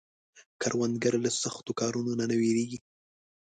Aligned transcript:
کروندګر 0.61 1.13
له 1.25 1.29
سختو 1.41 1.71
کارونو 1.79 2.11
نه 2.19 2.25
نه 2.29 2.35
ویریږي 2.41 2.79